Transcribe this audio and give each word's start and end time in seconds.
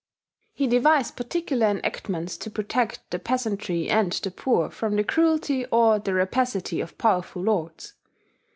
He 0.51 0.65
devised 0.65 1.15
particular 1.15 1.67
enactments 1.67 2.35
to 2.37 2.49
protect 2.49 3.01
the 3.11 3.19
peasantry 3.19 3.87
and 3.87 4.11
the 4.11 4.31
poor 4.31 4.71
from 4.71 4.95
the 4.95 5.03
cruelty 5.03 5.63
or 5.67 5.99
the 5.99 6.15
rapacity 6.15 6.81
of 6.81 6.97
powerful 6.97 7.43
lords. 7.43 7.93